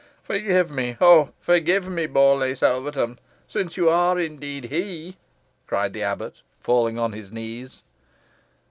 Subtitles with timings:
[0.23, 0.97] "Forgive me!
[0.99, 2.07] oh, forgive me!
[2.07, 5.15] Borlace Alvetham, since you are, indeed, he!"
[5.67, 7.83] cried the abbot, falling on his knees.